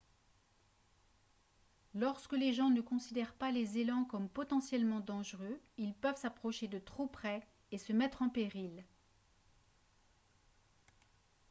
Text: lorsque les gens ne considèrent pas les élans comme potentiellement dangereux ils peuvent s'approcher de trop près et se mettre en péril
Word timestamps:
lorsque 1.93 2.33
les 2.33 2.53
gens 2.53 2.71
ne 2.71 2.81
considèrent 2.81 3.35
pas 3.35 3.51
les 3.51 3.77
élans 3.77 4.03
comme 4.05 4.29
potentiellement 4.29 4.99
dangereux 4.99 5.61
ils 5.77 5.93
peuvent 5.93 6.17
s'approcher 6.17 6.67
de 6.67 6.79
trop 6.79 7.05
près 7.05 7.45
et 7.71 7.77
se 7.77 7.93
mettre 7.93 8.23
en 8.23 8.29
péril 8.29 8.83